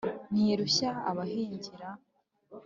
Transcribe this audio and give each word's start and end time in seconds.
Ntirushya 0.31 0.89
abayihingira, 1.09 1.89